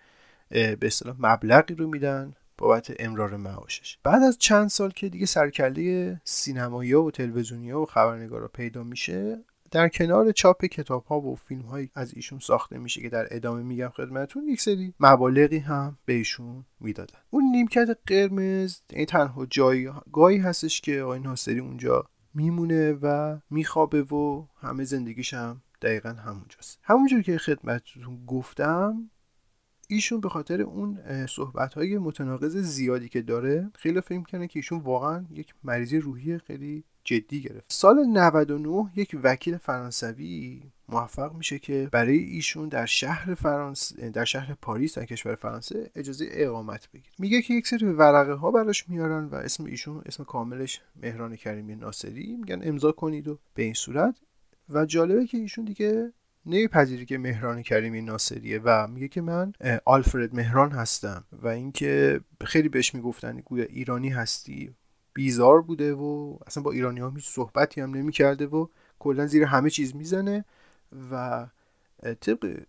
به 0.52 0.78
اصطلاح 0.82 1.16
مبلغی 1.18 1.74
رو 1.74 1.86
میدن 1.86 2.34
بابت 2.58 2.92
امرار 2.98 3.36
معاشش. 3.36 3.98
بعد 4.02 4.22
از 4.22 4.38
چند 4.38 4.68
سال 4.68 4.90
که 4.90 5.08
دیگه 5.08 5.26
سرکله 5.26 6.20
سینمایی 6.24 6.92
و 6.92 7.10
تلویزیونی 7.10 7.72
و 7.72 7.84
خبرنگارا 7.84 8.48
پیدا 8.48 8.82
میشه 8.82 9.44
در 9.70 9.88
کنار 9.88 10.32
چاپ 10.32 10.64
کتاب 10.64 11.04
ها 11.04 11.20
و 11.20 11.36
فیلم 11.36 11.62
هایی 11.62 11.90
از 11.94 12.14
ایشون 12.14 12.38
ساخته 12.38 12.78
میشه 12.78 13.00
که 13.00 13.08
در 13.08 13.26
ادامه 13.30 13.62
میگم 13.62 13.88
خدمتون 13.88 14.48
یک 14.48 14.60
سری 14.60 14.94
مبالغی 15.00 15.58
هم 15.58 15.98
به 16.04 16.12
ایشون 16.12 16.64
می‌دادن. 16.80 17.18
اون 17.30 17.44
نیمکت 17.44 17.98
قرمز 18.06 18.80
این 18.90 19.06
تنها 19.06 19.46
جایگاهی 19.46 20.38
هستش 20.38 20.80
که 20.80 21.02
آقای 21.02 21.20
ناصری 21.20 21.58
اونجا 21.58 22.04
میمونه 22.34 22.92
و 22.92 23.38
میخوابه 23.50 24.02
و 24.02 24.44
همه 24.60 24.84
زندگیش 24.84 25.34
هم 25.34 25.62
دقیقا 25.82 26.08
همونجاست. 26.08 26.78
همونجور 26.82 27.22
که 27.22 27.38
خدمتتون 27.38 28.26
گفتم 28.26 29.10
ایشون 29.92 30.20
به 30.20 30.28
خاطر 30.28 30.62
اون 30.62 30.98
صحبت 31.26 31.74
های 31.74 31.98
متناقض 31.98 32.56
زیادی 32.56 33.08
که 33.08 33.22
داره 33.22 33.70
خیلی 33.74 34.00
فکر 34.00 34.18
می‌کنه 34.18 34.48
که 34.48 34.58
ایشون 34.58 34.78
واقعا 34.78 35.24
یک 35.30 35.54
مریضی 35.64 35.98
روحی 35.98 36.38
خیلی 36.38 36.84
جدی 37.04 37.40
گرفت. 37.40 37.64
سال 37.68 38.04
99 38.04 38.90
یک 38.96 39.16
وکیل 39.22 39.56
فرانسوی 39.56 40.62
موفق 40.88 41.34
میشه 41.34 41.58
که 41.58 41.88
برای 41.92 42.18
ایشون 42.18 42.68
در 42.68 42.86
شهر 42.86 43.34
فرانسه 43.34 44.10
در 44.10 44.24
شهر 44.24 44.54
پاریس 44.54 44.98
در 44.98 45.04
کشور 45.04 45.34
فرانسه 45.34 45.90
اجازه 45.94 46.26
اقامت 46.30 46.88
بگیره. 46.92 47.14
میگه 47.18 47.42
که 47.42 47.54
یک 47.54 47.66
سری 47.66 47.86
ورقه 47.86 48.32
ها 48.32 48.50
براش 48.50 48.88
میارن 48.88 49.24
و 49.24 49.34
اسم 49.34 49.64
ایشون 49.64 50.02
اسم 50.06 50.24
کاملش 50.24 50.80
مهران 51.02 51.36
کریمی 51.36 51.74
ناصری. 51.74 52.36
میگن 52.36 52.60
امضا 52.62 52.92
کنید 52.92 53.28
و 53.28 53.38
به 53.54 53.62
این 53.62 53.74
صورت. 53.74 54.14
و 54.68 54.84
جالبه 54.84 55.26
که 55.26 55.38
ایشون 55.38 55.64
دیگه 55.64 56.12
نمیپذیره 56.46 57.04
که 57.04 57.18
مهران 57.18 57.62
کریمی 57.62 58.02
ناصریه 58.02 58.60
و 58.64 58.86
میگه 58.86 59.08
که 59.08 59.20
من 59.20 59.52
آلفرد 59.84 60.34
مهران 60.34 60.72
هستم 60.72 61.24
و 61.32 61.48
اینکه 61.48 62.20
خیلی 62.44 62.68
بهش 62.68 62.94
می‌گفتن 62.94 63.40
گویا 63.40 63.64
ایرانی 63.64 64.08
هستی. 64.08 64.74
بیزار 65.14 65.62
بوده 65.62 65.94
و 65.94 66.36
اصلا 66.46 66.62
با 66.62 66.72
ایرانی 66.72 67.00
ها 67.00 67.10
هیچ 67.10 67.28
صحبتی 67.28 67.80
هم 67.80 67.94
نمی‌کرده 67.94 68.46
و 68.46 68.66
کلا 68.98 69.26
زیر 69.26 69.44
همه 69.44 69.70
چیز 69.70 69.94
می‌زنه 69.96 70.44
و 71.10 71.46
طبق 72.20 72.62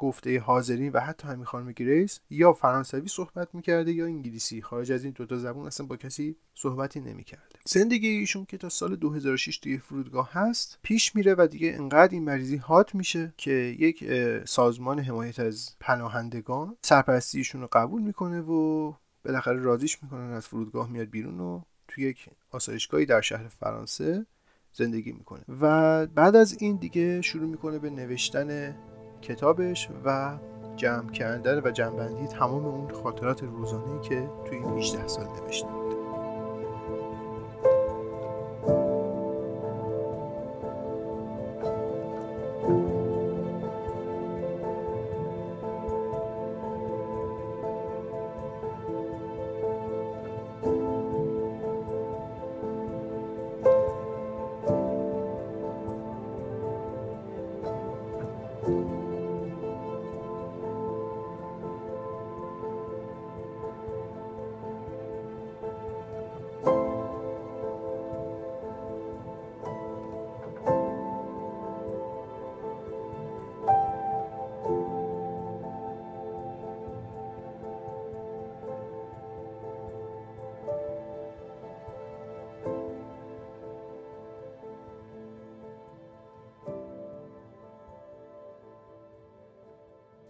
گفته 0.00 0.40
حاضرین 0.40 0.92
و 0.92 1.00
حتی 1.00 1.28
همین 1.28 1.44
خانم 1.44 1.72
گریس 1.72 2.20
یا 2.30 2.52
فرانسوی 2.52 3.08
صحبت 3.08 3.54
می‌کرده 3.54 3.92
یا 3.92 4.04
انگلیسی. 4.04 4.62
خارج 4.62 4.92
از 4.92 5.04
این 5.04 5.12
دوتا 5.12 5.36
زبون 5.36 5.66
اصلا 5.66 5.86
با 5.86 5.96
کسی 5.96 6.36
صحبتی 6.54 7.00
نمی‌کرده. 7.00 7.58
زندگی 7.64 8.08
ایشون 8.08 8.44
که 8.44 8.58
تا 8.58 8.68
سال 8.68 8.96
2006 8.96 9.58
توی 9.58 9.78
فرودگاه 9.78 10.32
هست 10.32 10.78
پیش 10.82 11.16
میره 11.16 11.34
و 11.38 11.46
دیگه 11.50 11.72
انقدر 11.74 12.12
این 12.12 12.24
مریضی 12.24 12.56
هات 12.56 12.94
میشه 12.94 13.34
که 13.36 13.50
یک 13.78 14.04
سازمان 14.44 14.98
حمایت 14.98 15.40
از 15.40 15.76
پناهندگان 15.80 16.76
سرپرستیشون 16.82 17.60
رو 17.60 17.68
قبول 17.72 18.02
می‌کنه 18.02 18.40
و 18.40 18.92
بالاخره 19.24 19.60
راضیش 19.60 20.02
می‌کنن 20.02 20.32
از 20.32 20.46
فرودگاه 20.46 20.90
میاد 20.90 21.10
بیرون 21.10 21.40
و 21.40 21.62
توی 21.88 22.04
یک 22.04 22.26
آسایشگاهی 22.50 23.06
در 23.06 23.20
شهر 23.20 23.48
فرانسه 23.48 24.26
زندگی 24.72 25.12
می‌کنه. 25.12 25.44
و 25.60 26.06
بعد 26.06 26.36
از 26.36 26.56
این 26.62 26.76
دیگه 26.76 27.22
شروع 27.22 27.48
می‌کنه 27.50 27.78
به 27.78 27.90
نوشتن 27.90 28.76
کتابش 29.22 29.88
و 30.04 30.38
جمع 30.76 31.10
کردن 31.10 31.60
و 31.64 31.70
جمعبندی 31.70 32.26
تمام 32.26 32.64
اون 32.64 32.90
خاطرات 32.90 33.42
روزانه‌ای 33.42 34.00
که 34.00 34.30
توی 34.44 34.58
این 34.58 34.78
18 34.78 35.08
سال 35.08 35.26
نوشته 35.26 35.79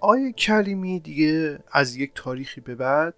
آقای 0.00 0.32
کریمی 0.32 1.00
دیگه 1.00 1.58
از 1.72 1.96
یک 1.96 2.12
تاریخی 2.14 2.60
به 2.60 2.74
بعد 2.74 3.14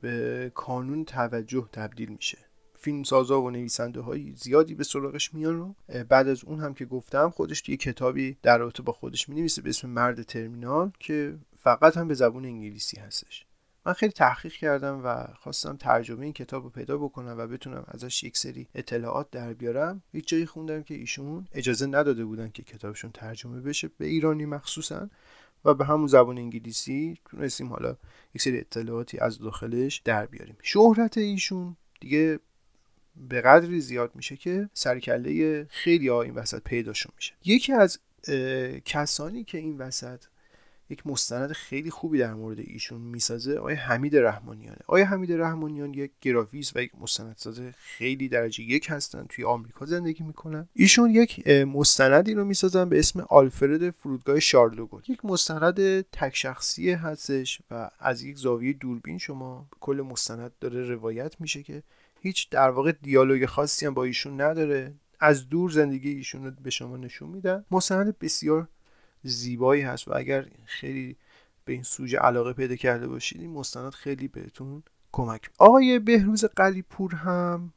به 0.00 0.52
کانون 0.54 1.04
توجه 1.04 1.68
تبدیل 1.72 2.08
میشه؟ 2.08 2.38
فیلم 2.78 3.02
سازا 3.02 3.42
و 3.42 3.50
نویسنده 3.50 4.00
های 4.00 4.32
زیادی 4.36 4.74
به 4.74 4.84
سراغش 4.84 5.34
میان 5.34 5.60
و 5.60 5.74
بعد 6.08 6.28
از 6.28 6.44
اون 6.44 6.60
هم 6.60 6.74
که 6.74 6.84
گفتم 6.84 7.30
خودش 7.30 7.62
دیگه 7.62 7.76
کتابی 7.76 8.36
در 8.42 8.58
رابطه 8.58 8.82
با 8.82 8.92
خودش 8.92 9.28
می 9.28 9.48
به 9.62 9.68
اسم 9.68 9.88
مرد 9.88 10.22
ترمینال 10.22 10.90
که 11.00 11.38
فقط 11.58 11.96
هم 11.96 12.08
به 12.08 12.14
زبون 12.14 12.44
انگلیسی 12.44 13.00
هستش. 13.00 13.46
من 13.86 13.92
خیلی 13.92 14.12
تحقیق 14.12 14.52
کردم 14.52 15.00
و 15.04 15.26
خواستم 15.34 15.76
ترجمه 15.76 16.24
این 16.24 16.32
کتاب 16.32 16.64
رو 16.64 16.70
پیدا 16.70 16.98
بکنم 16.98 17.34
و 17.38 17.46
بتونم 17.46 17.84
ازش 17.88 18.24
یک 18.24 18.36
سری 18.36 18.68
اطلاعات 18.74 19.30
در 19.30 19.52
بیارم. 19.52 20.02
یک 20.12 20.28
جایی 20.28 20.46
خوندم 20.46 20.82
که 20.82 20.94
ایشون 20.94 21.48
اجازه 21.52 21.86
نداده 21.86 22.24
بودن 22.24 22.48
که 22.48 22.62
کتابشون 22.62 23.10
ترجمه 23.10 23.60
بشه. 23.60 23.90
به 23.98 24.06
ایرانی 24.06 24.46
مخصوصا. 24.46 25.10
و 25.64 25.74
به 25.74 25.84
همون 25.84 26.06
زبان 26.06 26.38
انگلیسی 26.38 27.18
تونستیم 27.24 27.66
حالا 27.66 27.96
یک 28.34 28.42
سری 28.42 28.58
اطلاعاتی 28.58 29.18
از 29.18 29.38
داخلش 29.38 30.02
در 30.04 30.26
بیاریم. 30.26 30.56
شهرت 30.62 31.18
ایشون 31.18 31.76
دیگه 32.00 32.38
به 33.16 33.40
قدری 33.40 33.80
زیاد 33.80 34.10
میشه 34.14 34.36
که 34.36 34.68
سرکله 34.72 35.66
خیلی 35.70 36.08
ها 36.08 36.22
این 36.22 36.34
وسط 36.34 36.62
پیداشون 36.62 37.12
میشه. 37.16 37.34
یکی 37.44 37.72
از 37.72 37.98
کسانی 38.84 39.44
که 39.44 39.58
این 39.58 39.78
وسط 39.78 40.24
یک 40.90 41.06
مستند 41.06 41.52
خیلی 41.52 41.90
خوبی 41.90 42.18
در 42.18 42.34
مورد 42.34 42.58
ایشون 42.58 43.00
می‌سازه 43.00 43.58
آقای 43.58 43.74
حمید 43.74 44.16
رحمانیانه. 44.16 44.78
آقای 44.86 45.02
حمید 45.02 45.32
رحمانیان 45.32 45.94
یک 45.94 46.10
گرافیست 46.20 46.76
و 46.76 46.80
یک 46.80 46.92
مستندساز 47.00 47.60
خیلی 47.76 48.28
درجه 48.28 48.64
یک 48.64 48.86
هستن 48.90 49.26
توی 49.28 49.44
آمریکا 49.44 49.86
زندگی 49.86 50.24
می‌کنن. 50.24 50.68
ایشون 50.72 51.10
یک 51.10 51.48
مستندی 51.48 52.34
رو 52.34 52.44
می‌سازن 52.44 52.88
به 52.88 52.98
اسم 52.98 53.20
آلفرد 53.20 53.90
فرودگاه 53.90 54.40
شارلوگون. 54.40 55.02
یک 55.08 55.24
مستند 55.24 56.00
تک 56.00 56.36
شخصی 56.36 56.90
هستش 56.90 57.60
و 57.70 57.90
از 57.98 58.22
یک 58.22 58.36
زاویه 58.36 58.72
دوربین 58.72 59.18
شما 59.18 59.68
کل 59.80 60.04
مستند 60.10 60.52
داره 60.60 60.82
روایت 60.82 61.40
میشه 61.40 61.62
که 61.62 61.82
هیچ 62.20 62.50
در 62.50 62.70
واقع 62.70 62.92
دیالوگ 62.92 63.46
خاصی 63.46 63.86
هم 63.86 63.94
با 63.94 64.04
ایشون 64.04 64.40
نداره. 64.40 64.94
از 65.20 65.48
دور 65.48 65.70
زندگی 65.70 66.10
ایشون 66.10 66.44
رو 66.44 66.50
به 66.62 66.70
شما 66.70 66.96
نشون 66.96 67.28
میدن. 67.28 67.64
مستند 67.70 68.18
بسیار 68.18 68.68
زیبایی 69.24 69.82
هست 69.82 70.08
و 70.08 70.16
اگر 70.16 70.46
خیلی 70.64 71.16
به 71.64 71.72
این 71.72 71.82
سوژه 71.82 72.18
علاقه 72.18 72.52
پیدا 72.52 72.76
کرده 72.76 73.06
باشید 73.06 73.40
این 73.40 73.50
مستند 73.50 73.92
خیلی 73.92 74.28
بهتون 74.28 74.82
کمک 75.12 75.50
آقای 75.58 75.98
بهروز 75.98 76.44
قلیپور 76.44 77.14
هم 77.14 77.72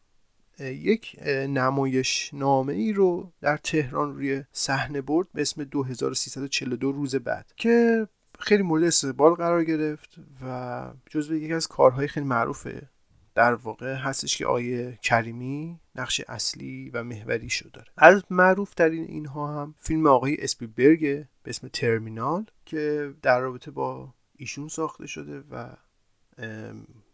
یک 0.60 1.16
نمایش 1.50 2.34
نامه 2.34 2.74
ای 2.74 2.94
رو 2.94 3.32
در 3.42 3.58
تهران 3.58 4.16
روی 4.16 4.44
صحنه 4.52 5.02
برد 5.02 5.28
به 5.34 5.42
اسم 5.42 5.64
2342 5.64 6.92
روز 6.92 7.16
بعد 7.16 7.52
که 7.56 8.08
خیلی 8.40 8.64
مورد 8.64 8.84
استقبال 8.84 9.34
قرار 9.34 9.64
گرفت 9.64 10.16
و 10.44 10.92
جزو 11.10 11.36
یکی 11.36 11.54
از 11.54 11.68
کارهای 11.68 12.08
خیلی 12.08 12.26
معروفه. 12.26 12.90
در 13.38 13.54
واقع 13.54 13.94
هستش 13.94 14.38
که 14.38 14.46
آیه 14.46 15.00
کریمی 15.02 15.80
نقش 15.96 16.22
اصلی 16.28 16.90
و 16.90 17.04
محوری 17.04 17.50
شو 17.50 17.70
داره. 17.70 17.88
از 17.98 18.24
معروف 18.30 18.74
ترین 18.74 19.04
اینها 19.04 19.62
هم 19.62 19.76
فیلم 19.80 20.08
آقای 20.08 20.38
اسپیلبرگ 20.40 21.02
به 21.44 21.50
اسم 21.50 21.68
ترمینال 21.68 22.46
که 22.66 23.14
در 23.22 23.40
رابطه 23.40 23.72
با 23.72 24.14
ایشون 24.36 24.68
ساخته 24.68 25.08
شده 25.08 25.44
و 25.52 25.70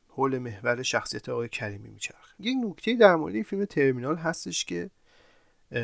حول 0.08 0.38
محور 0.38 0.84
شخصیت 0.84 1.30
آقای 1.30 1.50
کریمی 1.50 1.90
میچرخه. 1.90 2.36
یک 2.40 2.58
نکته 2.66 2.96
در 2.96 3.16
مورد 3.16 3.42
فیلم 3.42 3.66
ترمینال 3.66 4.16
هستش 4.16 4.66
که 4.66 4.90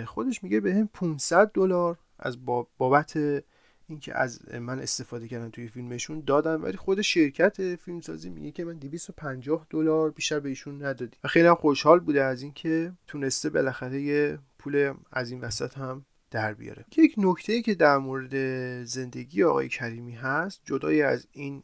خودش 0.06 0.43
میگه 0.43 0.60
به 0.60 0.73
هم 0.73 0.89
500 0.93 1.52
دلار 1.54 1.97
از 2.19 2.45
بابت 2.78 3.43
اینکه 3.89 4.17
از 4.17 4.56
من 4.56 4.80
استفاده 4.80 5.28
کردن 5.28 5.49
توی 5.49 5.67
فیلمشون 5.67 6.23
دادن 6.28 6.56
ولی 6.56 6.78
خود 6.78 7.02
شرکت 7.02 7.75
فیلمسازی 7.75 8.30
میگه 8.30 8.52
که 8.52 8.65
من 8.65 8.78
250 8.78 9.67
دلار 9.69 10.12
بیشتر 10.12 10.39
به 10.39 10.49
ایشون 10.49 10.86
ندادی. 10.86 11.17
و 11.23 11.28
خیلی 11.28 11.47
هم 11.47 11.56
خوشحال 11.56 11.99
بوده 11.99 12.23
از 12.23 12.41
اینکه 12.41 12.93
تونسته 13.08 13.49
بالاخره 13.49 14.02
یه 14.02 14.39
پول 14.60 14.93
از 15.12 15.32
این 15.32 15.41
وسط 15.41 15.78
هم 15.78 16.06
در 16.32 16.54
بیاره. 16.54 16.86
یک 16.97 17.15
نکته 17.17 17.62
که 17.62 17.75
در 17.75 17.97
مورد 17.97 18.36
زندگی 18.84 19.43
آقای 19.43 19.69
کریمی 19.69 20.13
هست 20.13 20.62
جدای 20.65 21.02
از 21.02 21.28
این 21.32 21.63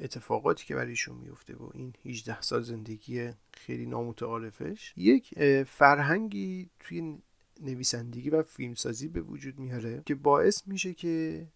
اتفاقاتی 0.00 0.66
که 0.66 0.74
برای 0.74 0.90
ایشون 0.90 1.16
میفته 1.16 1.56
و 1.56 1.70
این 1.74 1.92
18 2.04 2.40
سال 2.40 2.62
زندگی 2.62 3.30
خیلی 3.52 3.86
نامتعارفش 3.86 4.92
یک 4.96 5.34
فرهنگی 5.64 6.70
توی 6.80 7.18
نویسندگی 7.60 8.30
و 8.30 8.42
فیلمسازی 8.42 9.08
به 9.08 9.20
وجود 9.20 9.58
میاره 9.58 10.02
که 10.06 10.14
باعث 10.14 10.66
میشه 10.66 10.94
که 10.94 11.46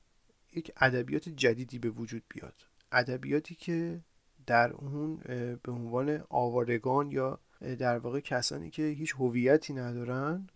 یک 0.58 0.72
ادبیات 0.76 1.28
جدیدی 1.28 1.78
به 1.78 1.90
وجود 1.90 2.22
بیاد. 2.28 2.54
ادبیاتی 2.92 3.54
که 3.54 4.00
در 4.46 4.72
اون 4.72 5.16
به 5.62 5.72
عنوان 5.72 6.24
آوارگان 6.28 7.10
یا 7.10 7.40
در 7.78 7.98
واقع 7.98 8.20
کسانی 8.20 8.70
که 8.70 8.82
هیچ 8.82 9.14
هویتی 9.18 9.72
ندارن 9.72 10.46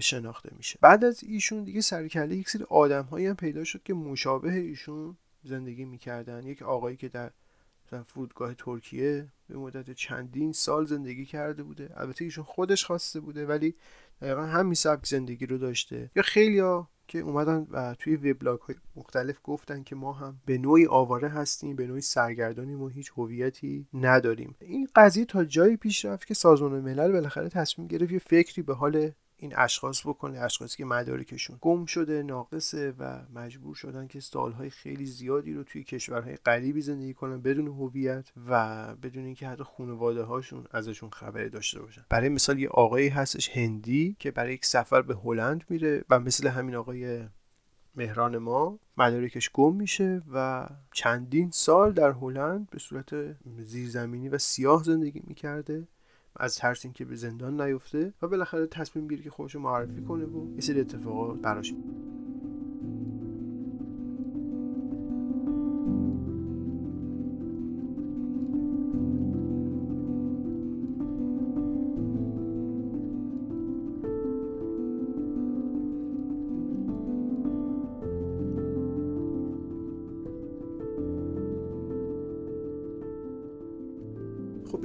شناخته 0.00 0.50
میشه. 0.56 0.78
بعد 0.82 1.04
از 1.04 1.24
ایشون 1.24 1.64
دیگه 1.64 1.80
سرکله 1.80 2.36
یک 2.36 2.48
سری 2.48 2.64
آدم 2.68 3.02
هایی 3.02 3.26
هم 3.26 3.36
پیدا 3.36 3.64
شد 3.64 3.82
که 3.82 3.94
مشابه 3.94 4.52
ایشون 4.52 5.16
زندگی 5.44 5.84
می‌کردن. 5.84 6.46
یک 6.46 6.62
آقایی 6.62 6.96
که 6.96 7.08
در 7.08 7.30
فرودگاه 8.06 8.54
ترکیه 8.54 9.28
به 9.48 9.56
مدت 9.56 9.90
چندین 9.90 10.52
سال 10.52 10.86
زندگی 10.86 11.24
کرده 11.24 11.62
بوده. 11.62 11.90
البته 11.96 12.24
ایشون 12.24 12.44
خودش 12.44 12.84
خواسته 12.84 13.20
بوده 13.20 13.46
ولی 13.46 13.74
دقیقا 14.20 14.42
همین 14.42 14.74
سبک 14.74 15.06
زندگی 15.06 15.46
رو 15.46 15.58
داشته. 15.58 16.10
یا 16.16 16.22
خیلی 16.22 16.60
که 17.08 17.18
اومدن 17.18 17.66
و 17.70 17.94
توی 17.98 18.16
وبلاگ 18.16 18.60
های 18.60 18.76
مختلف 18.96 19.38
گفتن 19.44 19.82
که 19.82 19.96
ما 19.96 20.12
هم 20.12 20.40
به 20.46 20.58
نوعی 20.58 20.86
آواره 20.86 21.28
هستیم 21.28 21.76
به 21.76 21.86
نوعی 21.86 22.00
سرگردانیم 22.00 22.82
و 22.82 22.88
هیچ 22.88 23.12
هویتی 23.16 23.86
نداریم. 23.94 24.54
این 24.60 24.88
قضیه 24.96 25.24
تا 25.24 25.44
جایی 25.44 25.76
پیش 25.76 26.04
رفت 26.04 26.26
که 26.26 26.34
سازمان 26.34 26.80
ملل 26.80 27.12
بالاخره 27.12 27.48
تصمیم 27.48 27.88
گرفت 27.88 28.12
یه 28.12 28.18
فکری 28.18 28.62
به 28.62 28.74
حال 28.74 29.10
این 29.40 29.54
اشخاص 29.56 30.06
بکنه 30.06 30.40
اشخاصی 30.40 30.76
که 30.76 30.84
مدارکشون 30.84 31.58
گم 31.60 31.84
شده 31.84 32.22
ناقصه 32.22 32.94
و 32.98 33.20
مجبور 33.34 33.74
شدن 33.74 34.06
که 34.06 34.20
سالهای 34.20 34.70
خیلی 34.70 35.06
زیادی 35.06 35.54
رو 35.54 35.64
توی 35.64 35.84
کشورهای 35.84 36.36
غریبی 36.36 36.80
زندگی 36.80 37.14
کنن 37.14 37.40
بدون 37.40 37.66
هویت 37.66 38.32
و 38.48 38.94
بدون 38.96 39.24
اینکه 39.24 39.48
حتی 39.48 39.64
خانواده 39.64 40.22
هاشون 40.22 40.66
ازشون 40.70 41.10
خبری 41.10 41.50
داشته 41.50 41.80
باشن. 41.80 42.04
برای 42.08 42.28
مثال 42.28 42.58
یه 42.58 42.68
آقایی 42.68 43.08
هستش 43.08 43.48
هندی 43.48 44.16
که 44.18 44.30
برای 44.30 44.54
یک 44.54 44.66
سفر 44.66 45.02
به 45.02 45.14
هلند 45.24 45.64
میره 45.68 46.04
و 46.10 46.20
مثل 46.20 46.48
همین 46.48 46.74
آقای 46.74 47.28
مهران 47.94 48.38
ما 48.38 48.78
مدارکش 48.96 49.50
گم 49.54 49.76
میشه 49.76 50.22
و 50.32 50.68
چندین 50.92 51.50
سال 51.50 51.92
در 51.92 52.10
هلند 52.10 52.70
به 52.70 52.78
صورت 52.78 53.36
زیرزمینی 53.62 54.28
و 54.28 54.38
سیاه 54.38 54.82
زندگی 54.82 55.22
می‌کرده. 55.26 55.88
از 56.38 56.56
ترس 56.56 56.84
اینکه 56.84 57.04
به 57.04 57.16
زندان 57.16 57.60
نیفته 57.60 58.12
و 58.22 58.28
بالاخره 58.28 58.66
تصمیم 58.66 59.08
گیری 59.08 59.22
که 59.22 59.30
خودش 59.30 59.56
معرفی 59.56 60.02
کنه 60.02 60.24
و 60.24 60.54
یه 60.54 60.60
سری 60.60 60.80
اتفاقات 60.80 61.38
براش 61.38 61.74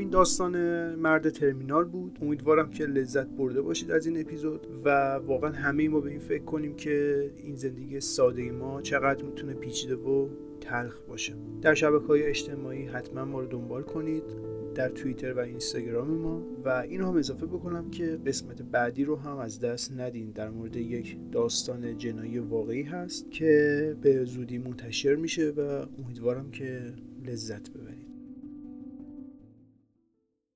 داستان 0.01 0.55
مرد 0.95 1.29
ترمینال 1.29 1.83
بود. 1.85 2.19
امیدوارم 2.21 2.69
که 2.69 2.85
لذت 2.85 3.27
برده 3.27 3.61
باشید 3.61 3.91
از 3.91 4.05
این 4.05 4.21
اپیزود 4.21 4.67
و 4.85 5.15
واقعا 5.15 5.51
همه 5.51 5.89
ما 5.89 5.99
به 5.99 6.09
این 6.09 6.19
فکر 6.19 6.43
کنیم 6.43 6.75
که 6.75 7.29
این 7.43 7.55
زندگی 7.55 7.99
ساده 7.99 8.51
ما 8.51 8.81
چقدر 8.81 9.25
می‌تونه 9.25 9.53
پیچیده 9.53 9.95
و 9.95 10.27
تلخ 10.61 10.99
باشه. 11.07 11.33
در 11.61 11.73
شبکه 11.73 12.05
های 12.05 12.23
اجتماعی 12.23 12.85
حتما 12.85 13.25
ما 13.25 13.39
رو 13.39 13.47
دنبال 13.47 13.81
کنید 13.81 14.23
در 14.75 14.89
توییتر 14.89 15.33
و 15.33 15.39
اینستاگرام 15.39 16.07
ما 16.07 16.43
و 16.65 16.69
این 16.69 17.01
هم 17.01 17.17
اضافه 17.17 17.45
بکنم 17.45 17.89
که 17.89 18.19
قسمت 18.25 18.61
بعدی 18.61 19.03
رو 19.03 19.15
هم 19.15 19.37
از 19.37 19.59
دست 19.59 19.91
ندین. 19.97 20.31
در 20.31 20.49
مورد 20.49 20.75
یک 20.75 21.17
داستان 21.31 21.97
جنایی 21.97 22.39
واقعی 22.39 22.83
هست 22.83 23.31
که 23.31 23.95
به 24.01 24.25
زودی 24.25 24.57
منتشر 24.57 25.15
میشه 25.15 25.49
و 25.49 25.85
امیدوارم 26.03 26.51
که 26.51 26.93
لذت 27.25 27.69
ببرید. 27.69 27.82